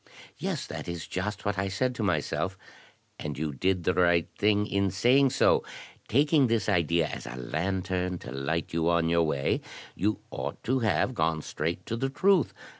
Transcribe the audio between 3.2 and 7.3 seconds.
you did right in saying so. Taking this idea as